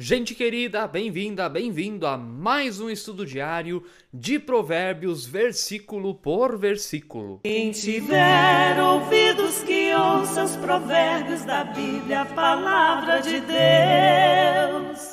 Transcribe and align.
Gente 0.00 0.32
querida, 0.32 0.86
bem-vinda, 0.86 1.48
bem-vindo 1.48 2.06
a 2.06 2.16
mais 2.16 2.78
um 2.78 2.88
estudo 2.88 3.26
diário 3.26 3.82
de 4.14 4.38
Provérbios, 4.38 5.26
versículo 5.26 6.14
por 6.14 6.56
versículo. 6.56 7.40
Quem 7.42 7.72
tiver 7.72 8.80
ouvidos 8.80 9.60
que 9.64 9.92
ouça 9.92 10.44
os 10.44 10.54
provérbios 10.54 11.44
da 11.44 11.64
Bíblia, 11.64 12.20
a 12.20 12.26
palavra 12.26 13.18
de 13.18 13.40
Deus. 13.40 15.07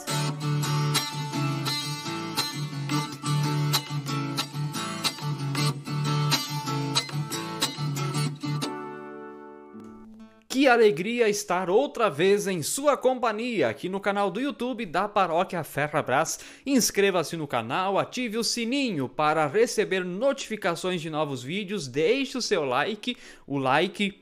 Que 10.55 10.69
alegria 10.69 11.27
estar 11.27 11.69
outra 11.69 12.09
vez 12.09 12.47
em 12.47 12.63
sua 12.63 12.95
companhia 12.95 13.67
aqui 13.67 13.89
no 13.89 13.99
canal 13.99 14.31
do 14.31 14.39
YouTube 14.39 14.85
da 14.85 15.05
Paróquia 15.05 15.61
Ferrabras. 15.65 16.39
Inscreva-se 16.65 17.35
no 17.35 17.45
canal, 17.45 17.99
ative 17.99 18.37
o 18.37 18.43
sininho 18.43 19.09
para 19.09 19.47
receber 19.47 20.05
notificações 20.05 21.01
de 21.01 21.09
novos 21.09 21.43
vídeos, 21.43 21.89
deixe 21.89 22.37
o 22.37 22.41
seu 22.41 22.63
like. 22.63 23.17
O 23.45 23.57
like 23.57 24.17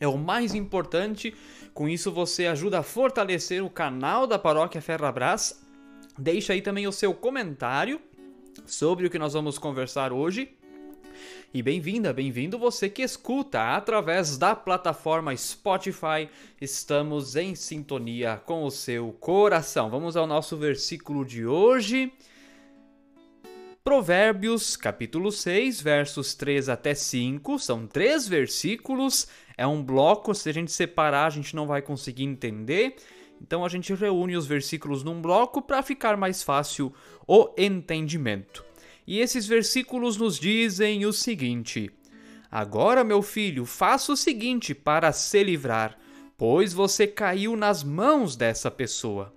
é 0.00 0.08
o 0.08 0.16
mais 0.16 0.54
importante. 0.54 1.34
Com 1.74 1.86
isso 1.86 2.10
você 2.10 2.46
ajuda 2.46 2.78
a 2.78 2.82
fortalecer 2.82 3.62
o 3.62 3.68
canal 3.68 4.26
da 4.26 4.38
Paróquia 4.38 4.80
Ferrabras. 4.80 5.62
Deixe 6.18 6.50
aí 6.50 6.62
também 6.62 6.86
o 6.86 6.92
seu 6.92 7.12
comentário 7.12 8.00
sobre 8.64 9.06
o 9.06 9.10
que 9.10 9.18
nós 9.18 9.34
vamos 9.34 9.58
conversar 9.58 10.14
hoje 10.14 10.48
e 11.52 11.62
bem-vinda, 11.62 12.12
bem-vindo 12.12 12.58
você 12.58 12.88
que 12.88 13.02
escuta 13.02 13.74
através 13.74 14.36
da 14.36 14.54
plataforma 14.54 15.36
Spotify. 15.36 16.28
Estamos 16.60 17.36
em 17.36 17.54
sintonia 17.54 18.42
com 18.44 18.64
o 18.64 18.70
seu 18.70 19.12
coração. 19.12 19.88
Vamos 19.88 20.16
ao 20.16 20.26
nosso 20.26 20.56
versículo 20.56 21.24
de 21.24 21.46
hoje. 21.46 22.12
Provérbios, 23.82 24.76
capítulo 24.76 25.32
6, 25.32 25.80
versos 25.80 26.34
3 26.34 26.68
até 26.68 26.94
5. 26.94 27.58
São 27.58 27.86
três 27.86 28.28
versículos. 28.28 29.26
É 29.56 29.66
um 29.66 29.82
bloco, 29.82 30.34
se 30.34 30.50
a 30.50 30.52
gente 30.52 30.70
separar, 30.70 31.26
a 31.26 31.30
gente 31.30 31.56
não 31.56 31.66
vai 31.66 31.80
conseguir 31.80 32.24
entender. 32.24 32.96
Então 33.40 33.64
a 33.64 33.68
gente 33.68 33.94
reúne 33.94 34.36
os 34.36 34.46
versículos 34.46 35.02
num 35.02 35.22
bloco 35.22 35.62
para 35.62 35.82
ficar 35.82 36.16
mais 36.16 36.42
fácil 36.42 36.92
o 37.26 37.54
entendimento. 37.56 38.67
E 39.10 39.20
esses 39.20 39.46
versículos 39.46 40.18
nos 40.18 40.38
dizem 40.38 41.06
o 41.06 41.14
seguinte: 41.14 41.90
Agora, 42.50 43.02
meu 43.02 43.22
filho, 43.22 43.64
faça 43.64 44.12
o 44.12 44.16
seguinte 44.16 44.74
para 44.74 45.12
se 45.12 45.42
livrar, 45.42 45.98
pois 46.36 46.74
você 46.74 47.06
caiu 47.06 47.56
nas 47.56 47.82
mãos 47.82 48.36
dessa 48.36 48.70
pessoa. 48.70 49.32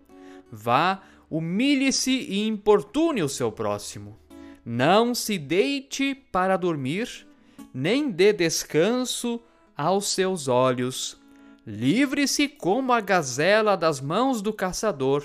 Vá, 0.52 1.02
humilhe-se 1.30 2.12
e 2.12 2.46
importune 2.46 3.24
o 3.24 3.30
seu 3.30 3.50
próximo. 3.50 4.20
Não 4.66 5.16
se 5.16 5.38
deite 5.38 6.16
para 6.16 6.58
dormir, 6.58 7.26
nem 7.74 8.12
dê 8.12 8.34
descanso 8.34 9.42
aos 9.74 10.10
seus 10.10 10.50
olhos. 10.50 11.18
Livre-se 11.66 12.50
como 12.50 12.92
a 12.92 13.00
gazela 13.00 13.78
das 13.78 14.02
mãos 14.02 14.42
do 14.42 14.52
caçador 14.52 15.24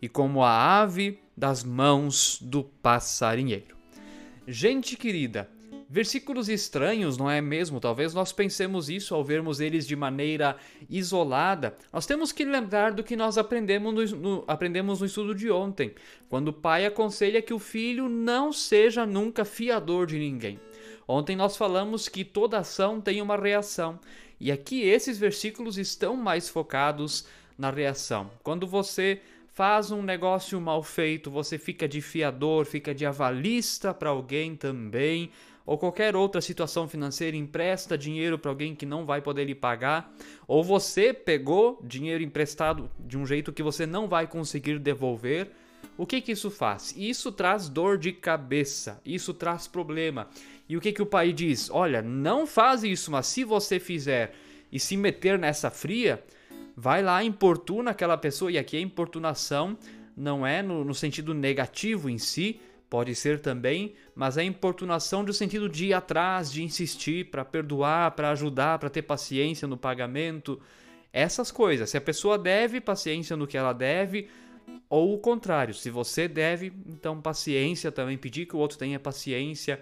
e 0.00 0.08
como 0.08 0.42
a 0.42 0.80
ave 0.80 1.18
das 1.36 1.62
mãos 1.62 2.38
do 2.40 2.64
passarinheiro. 2.64 3.73
Gente 4.46 4.94
querida, 4.94 5.48
versículos 5.88 6.50
estranhos, 6.50 7.16
não 7.16 7.30
é 7.30 7.40
mesmo? 7.40 7.80
Talvez 7.80 8.12
nós 8.12 8.30
pensemos 8.30 8.90
isso 8.90 9.14
ao 9.14 9.24
vermos 9.24 9.58
eles 9.58 9.86
de 9.86 9.96
maneira 9.96 10.58
isolada. 10.88 11.74
Nós 11.90 12.04
temos 12.04 12.30
que 12.30 12.44
lembrar 12.44 12.92
do 12.92 13.02
que 13.02 13.16
nós 13.16 13.38
aprendemos 13.38 14.12
no, 14.12 14.18
no, 14.18 14.44
aprendemos 14.46 15.00
no 15.00 15.06
estudo 15.06 15.34
de 15.34 15.50
ontem, 15.50 15.94
quando 16.28 16.48
o 16.48 16.52
pai 16.52 16.84
aconselha 16.84 17.40
que 17.40 17.54
o 17.54 17.58
filho 17.58 18.06
não 18.06 18.52
seja 18.52 19.06
nunca 19.06 19.46
fiador 19.46 20.06
de 20.06 20.18
ninguém. 20.18 20.60
Ontem 21.08 21.34
nós 21.34 21.56
falamos 21.56 22.06
que 22.06 22.22
toda 22.22 22.58
ação 22.58 23.00
tem 23.00 23.22
uma 23.22 23.38
reação, 23.38 23.98
e 24.38 24.52
aqui 24.52 24.82
esses 24.82 25.16
versículos 25.16 25.78
estão 25.78 26.16
mais 26.16 26.50
focados 26.50 27.26
na 27.56 27.70
reação. 27.70 28.30
Quando 28.42 28.66
você 28.66 29.22
faz 29.54 29.92
um 29.92 30.02
negócio 30.02 30.60
mal 30.60 30.82
feito, 30.82 31.30
você 31.30 31.56
fica 31.56 31.86
de 31.86 32.00
fiador, 32.00 32.66
fica 32.66 32.92
de 32.92 33.06
avalista 33.06 33.94
para 33.94 34.10
alguém 34.10 34.56
também, 34.56 35.30
ou 35.64 35.78
qualquer 35.78 36.16
outra 36.16 36.40
situação 36.40 36.88
financeira, 36.88 37.36
empresta 37.36 37.96
dinheiro 37.96 38.36
para 38.36 38.50
alguém 38.50 38.74
que 38.74 38.84
não 38.84 39.06
vai 39.06 39.22
poder 39.22 39.44
lhe 39.44 39.54
pagar, 39.54 40.12
ou 40.48 40.64
você 40.64 41.14
pegou 41.14 41.80
dinheiro 41.84 42.24
emprestado 42.24 42.90
de 42.98 43.16
um 43.16 43.24
jeito 43.24 43.52
que 43.52 43.62
você 43.62 43.86
não 43.86 44.08
vai 44.08 44.26
conseguir 44.26 44.80
devolver. 44.80 45.52
O 45.96 46.04
que 46.04 46.20
que 46.20 46.32
isso 46.32 46.50
faz? 46.50 46.92
Isso 46.96 47.30
traz 47.30 47.68
dor 47.68 47.96
de 47.96 48.10
cabeça, 48.10 49.00
isso 49.06 49.32
traz 49.32 49.68
problema. 49.68 50.28
E 50.68 50.76
o 50.76 50.80
que 50.80 50.92
que 50.92 51.02
o 51.02 51.06
pai 51.06 51.32
diz? 51.32 51.70
Olha, 51.70 52.02
não 52.02 52.44
faz 52.44 52.82
isso, 52.82 53.12
mas 53.12 53.28
se 53.28 53.44
você 53.44 53.78
fizer 53.78 54.34
e 54.72 54.80
se 54.80 54.96
meter 54.96 55.38
nessa 55.38 55.70
fria, 55.70 56.24
vai 56.76 57.02
lá, 57.02 57.22
importuna 57.22 57.90
aquela 57.90 58.16
pessoa, 58.16 58.50
e 58.50 58.58
aqui 58.58 58.76
a 58.76 58.80
importunação 58.80 59.76
não 60.16 60.46
é 60.46 60.62
no, 60.62 60.84
no 60.84 60.94
sentido 60.94 61.34
negativo 61.34 62.08
em 62.08 62.18
si, 62.18 62.60
pode 62.88 63.14
ser 63.14 63.40
também, 63.40 63.94
mas 64.14 64.36
é 64.36 64.44
importunação 64.44 65.22
no 65.22 65.32
sentido 65.32 65.68
de 65.68 65.86
ir 65.86 65.94
atrás, 65.94 66.50
de 66.52 66.62
insistir, 66.62 67.30
para 67.30 67.44
perdoar, 67.44 68.12
para 68.12 68.30
ajudar, 68.30 68.78
para 68.78 68.90
ter 68.90 69.02
paciência 69.02 69.66
no 69.66 69.76
pagamento, 69.76 70.60
essas 71.12 71.50
coisas. 71.50 71.90
Se 71.90 71.96
a 71.96 72.00
pessoa 72.00 72.38
deve, 72.38 72.80
paciência 72.80 73.36
no 73.36 73.46
que 73.46 73.56
ela 73.56 73.72
deve, 73.72 74.28
ou 74.88 75.14
o 75.14 75.18
contrário, 75.18 75.74
se 75.74 75.90
você 75.90 76.28
deve, 76.28 76.72
então 76.86 77.20
paciência 77.20 77.90
também, 77.90 78.16
pedir 78.16 78.46
que 78.46 78.54
o 78.54 78.58
outro 78.58 78.78
tenha 78.78 78.98
paciência 79.00 79.80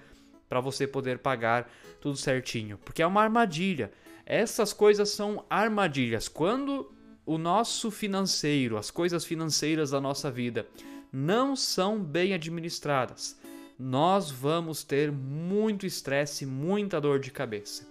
para 0.49 0.61
você 0.61 0.87
poder 0.87 1.19
pagar 1.19 1.71
tudo 2.01 2.17
certinho, 2.17 2.79
porque 2.85 3.03
é 3.03 3.07
uma 3.07 3.23
armadilha. 3.23 3.91
Essas 4.25 4.73
coisas 4.73 5.11
são 5.11 5.45
armadilhas. 5.49 6.29
Quando 6.29 6.93
o 7.25 7.39
nosso 7.39 7.91
financeiro, 7.91 8.77
as 8.77 8.91
coisas 8.91 9.25
financeiras 9.25 9.91
da 9.91 10.01
nossa 10.01 10.31
vida 10.31 10.67
não 11.13 11.55
são 11.55 12.03
bem 12.03 12.33
administradas, 12.33 13.39
nós 13.79 14.31
vamos 14.31 14.85
ter 14.85 15.11
muito 15.11 15.87
estresse, 15.87 16.47
muita 16.47 17.01
dor 17.01 17.19
de 17.19 17.31
cabeça. 17.31 17.87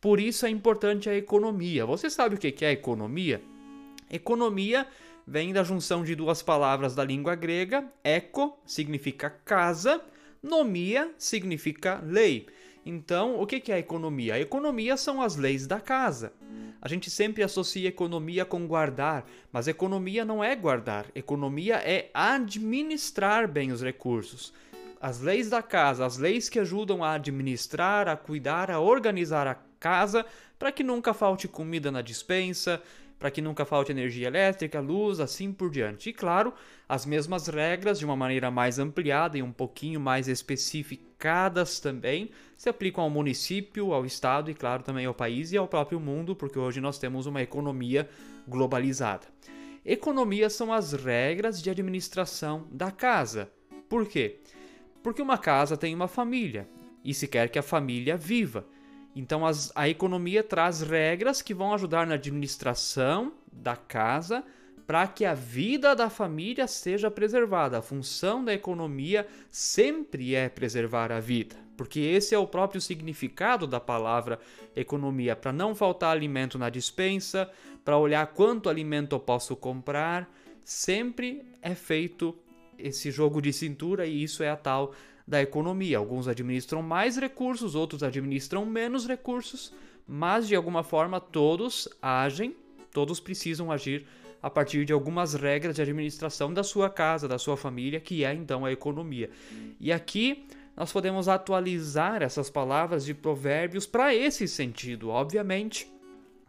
Por 0.00 0.18
isso 0.18 0.46
é 0.46 0.50
importante 0.50 1.08
a 1.08 1.16
economia. 1.16 1.86
Você 1.86 2.10
sabe 2.10 2.34
o 2.34 2.38
que 2.38 2.64
é 2.64 2.72
economia? 2.72 3.42
Economia 4.10 4.86
vem 5.26 5.52
da 5.52 5.62
junção 5.62 6.02
de 6.02 6.14
duas 6.14 6.42
palavras 6.42 6.94
da 6.94 7.04
língua 7.04 7.34
grega. 7.34 7.84
Eco 8.02 8.58
significa 8.66 9.30
casa, 9.30 10.02
nomia 10.42 11.12
significa 11.16 12.02
lei. 12.04 12.46
Então, 12.84 13.40
o 13.40 13.46
que 13.46 13.70
é 13.70 13.76
a 13.76 13.78
economia? 13.78 14.34
A 14.34 14.40
economia 14.40 14.96
são 14.96 15.22
as 15.22 15.36
leis 15.36 15.66
da 15.66 15.80
casa. 15.80 16.32
A 16.80 16.88
gente 16.88 17.08
sempre 17.10 17.44
associa 17.44 17.88
economia 17.88 18.44
com 18.44 18.66
guardar, 18.66 19.24
mas 19.52 19.68
economia 19.68 20.24
não 20.24 20.42
é 20.42 20.56
guardar. 20.56 21.06
Economia 21.14 21.76
é 21.76 22.10
administrar 22.12 23.46
bem 23.46 23.70
os 23.70 23.80
recursos. 23.80 24.52
As 25.00 25.20
leis 25.20 25.48
da 25.48 25.62
casa, 25.62 26.04
as 26.04 26.18
leis 26.18 26.48
que 26.48 26.58
ajudam 26.58 27.04
a 27.04 27.12
administrar, 27.12 28.08
a 28.08 28.16
cuidar, 28.16 28.68
a 28.68 28.80
organizar 28.80 29.46
a 29.46 29.56
casa 29.78 30.26
para 30.58 30.72
que 30.72 30.82
nunca 30.82 31.14
falte 31.14 31.46
comida 31.46 31.90
na 31.90 32.02
dispensa, 32.02 32.82
para 33.22 33.30
que 33.30 33.40
nunca 33.40 33.64
falte 33.64 33.92
energia 33.92 34.26
elétrica, 34.26 34.80
luz, 34.80 35.20
assim 35.20 35.52
por 35.52 35.70
diante. 35.70 36.10
E 36.10 36.12
claro, 36.12 36.52
as 36.88 37.06
mesmas 37.06 37.46
regras, 37.46 37.96
de 38.00 38.04
uma 38.04 38.16
maneira 38.16 38.50
mais 38.50 38.80
ampliada 38.80 39.38
e 39.38 39.42
um 39.44 39.52
pouquinho 39.52 40.00
mais 40.00 40.26
especificadas 40.26 41.78
também, 41.78 42.30
se 42.56 42.68
aplicam 42.68 43.04
ao 43.04 43.08
município, 43.08 43.92
ao 43.92 44.04
estado 44.04 44.50
e, 44.50 44.54
claro, 44.54 44.82
também 44.82 45.06
ao 45.06 45.14
país 45.14 45.52
e 45.52 45.56
ao 45.56 45.68
próprio 45.68 46.00
mundo, 46.00 46.34
porque 46.34 46.58
hoje 46.58 46.80
nós 46.80 46.98
temos 46.98 47.26
uma 47.26 47.40
economia 47.40 48.08
globalizada. 48.48 49.28
Economias 49.86 50.54
são 50.54 50.72
as 50.72 50.92
regras 50.92 51.62
de 51.62 51.70
administração 51.70 52.66
da 52.72 52.90
casa. 52.90 53.52
Por 53.88 54.04
quê? 54.04 54.40
Porque 55.00 55.22
uma 55.22 55.38
casa 55.38 55.76
tem 55.76 55.94
uma 55.94 56.08
família 56.08 56.68
e 57.04 57.14
se 57.14 57.28
quer 57.28 57.50
que 57.50 57.58
a 57.60 57.62
família 57.62 58.16
viva. 58.16 58.66
Então 59.14 59.46
as, 59.46 59.70
a 59.74 59.88
economia 59.88 60.42
traz 60.42 60.80
regras 60.80 61.42
que 61.42 61.54
vão 61.54 61.74
ajudar 61.74 62.06
na 62.06 62.14
administração 62.14 63.32
da 63.52 63.76
casa 63.76 64.42
para 64.86 65.06
que 65.06 65.24
a 65.24 65.34
vida 65.34 65.94
da 65.94 66.10
família 66.10 66.66
seja 66.66 67.10
preservada. 67.10 67.78
A 67.78 67.82
função 67.82 68.44
da 68.44 68.52
economia 68.52 69.26
sempre 69.50 70.34
é 70.34 70.48
preservar 70.48 71.12
a 71.12 71.20
vida, 71.20 71.56
porque 71.76 72.00
esse 72.00 72.34
é 72.34 72.38
o 72.38 72.46
próprio 72.46 72.80
significado 72.80 73.66
da 73.66 73.80
palavra 73.80 74.38
economia, 74.74 75.36
para 75.36 75.52
não 75.52 75.74
faltar 75.74 76.14
alimento 76.14 76.58
na 76.58 76.68
dispensa, 76.68 77.50
para 77.84 77.98
olhar 77.98 78.26
quanto 78.28 78.68
alimento 78.68 79.14
eu 79.14 79.20
posso 79.20 79.54
comprar, 79.56 80.30
sempre 80.64 81.42
é 81.60 81.74
feito 81.74 82.36
esse 82.78 83.10
jogo 83.10 83.40
de 83.40 83.52
cintura 83.52 84.06
e 84.06 84.22
isso 84.22 84.42
é 84.42 84.50
a 84.50 84.56
tal 84.56 84.92
da 85.26 85.40
economia. 85.40 85.98
Alguns 85.98 86.28
administram 86.28 86.82
mais 86.82 87.16
recursos, 87.16 87.74
outros 87.74 88.02
administram 88.02 88.66
menos 88.66 89.06
recursos, 89.06 89.72
mas 90.06 90.48
de 90.48 90.54
alguma 90.54 90.82
forma 90.82 91.20
todos 91.20 91.88
agem, 92.00 92.54
todos 92.92 93.20
precisam 93.20 93.70
agir 93.70 94.06
a 94.42 94.50
partir 94.50 94.84
de 94.84 94.92
algumas 94.92 95.34
regras 95.34 95.76
de 95.76 95.82
administração 95.82 96.52
da 96.52 96.64
sua 96.64 96.90
casa, 96.90 97.28
da 97.28 97.38
sua 97.38 97.56
família, 97.56 98.00
que 98.00 98.24
é 98.24 98.34
então 98.34 98.64
a 98.64 98.72
economia. 98.72 99.30
E 99.78 99.92
aqui 99.92 100.44
nós 100.76 100.90
podemos 100.90 101.28
atualizar 101.28 102.22
essas 102.22 102.50
palavras 102.50 103.04
de 103.04 103.14
provérbios 103.14 103.86
para 103.86 104.14
esse 104.14 104.48
sentido, 104.48 105.10
obviamente, 105.10 105.86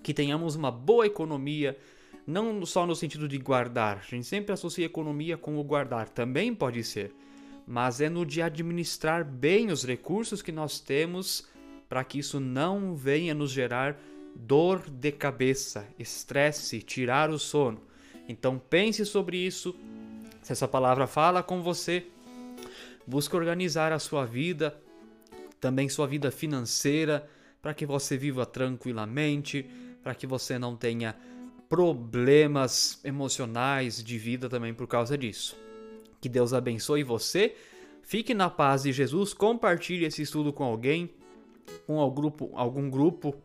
que 0.01 0.13
tenhamos 0.13 0.55
uma 0.55 0.71
boa 0.71 1.05
economia, 1.05 1.77
não 2.25 2.65
só 2.65 2.87
no 2.87 2.95
sentido 2.95 3.27
de 3.27 3.37
guardar. 3.37 3.97
A 3.97 4.09
gente 4.09 4.25
sempre 4.25 4.53
associa 4.53 4.85
economia 4.85 5.37
com 5.37 5.57
o 5.59 5.63
guardar, 5.63 6.09
também 6.09 6.53
pode 6.53 6.83
ser, 6.83 7.13
mas 7.65 8.01
é 8.01 8.09
no 8.09 8.25
de 8.25 8.41
administrar 8.41 9.23
bem 9.23 9.71
os 9.71 9.83
recursos 9.85 10.41
que 10.41 10.51
nós 10.51 10.79
temos 10.79 11.47
para 11.87 12.03
que 12.03 12.19
isso 12.19 12.39
não 12.39 12.95
venha 12.95 13.33
nos 13.33 13.51
gerar 13.51 13.99
dor 14.35 14.89
de 14.89 15.11
cabeça, 15.11 15.87
estresse, 15.97 16.81
tirar 16.81 17.29
o 17.29 17.37
sono. 17.37 17.81
Então 18.27 18.57
pense 18.57 19.05
sobre 19.05 19.37
isso. 19.37 19.75
Se 20.41 20.51
essa 20.51 20.67
palavra 20.67 21.07
fala 21.07 21.43
com 21.43 21.61
você, 21.61 22.07
busque 23.05 23.35
organizar 23.35 23.91
a 23.91 23.99
sua 23.99 24.25
vida, 24.25 24.75
também 25.59 25.87
sua 25.87 26.07
vida 26.07 26.31
financeira, 26.31 27.29
para 27.61 27.73
que 27.73 27.85
você 27.85 28.17
viva 28.17 28.45
tranquilamente, 28.45 29.65
para 30.03 30.13
que 30.13 30.27
você 30.27 30.59
não 30.59 30.75
tenha 30.75 31.15
problemas 31.69 32.99
emocionais 33.03 34.03
de 34.03 34.17
vida 34.17 34.49
também 34.49 34.73
por 34.73 34.87
causa 34.87 35.17
disso. 35.17 35.55
Que 36.23 36.29
Deus 36.29 36.53
abençoe 36.53 37.03
você. 37.03 37.53
Fique 38.01 38.33
na 38.33 38.49
paz 38.49 38.83
de 38.83 38.93
Jesus, 38.93 39.33
compartilhe 39.33 40.05
esse 40.05 40.21
estudo 40.21 40.53
com 40.53 40.63
alguém, 40.63 41.09
com 41.85 41.99
algum 41.99 42.15
grupo, 42.15 42.49
algum 42.53 42.89
grupo 42.89 43.35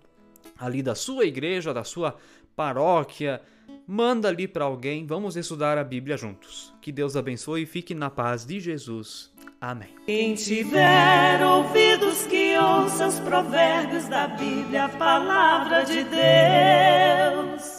ali 0.57 0.81
da 0.81 0.95
sua 0.95 1.25
igreja, 1.25 1.75
da 1.75 1.83
sua 1.83 2.17
paróquia, 2.55 3.43
manda 3.85 4.29
ali 4.29 4.47
para 4.47 4.65
alguém, 4.65 5.05
vamos 5.05 5.37
estudar 5.37 5.77
a 5.77 5.83
Bíblia 5.83 6.17
juntos. 6.17 6.73
Que 6.81 6.93
Deus 6.93 7.17
abençoe 7.17 7.63
e 7.63 7.67
fique 7.67 7.97
na 7.97 8.11
paz 8.11 8.47
de 8.47 8.61
Jesus. 8.61 9.33
Amém. 9.61 9.97
Quem 10.07 10.37
tiver 10.37 11.45
ouvidos 11.45 12.29
que 12.29 12.57
ouça 12.57 13.09
os 13.09 13.19
provérbios 13.19 14.07
da 14.07 14.29
Bíblia, 14.29 14.85
a 14.85 14.89
palavra 14.89 15.83
de 15.83 16.05
Deus. 16.05 17.78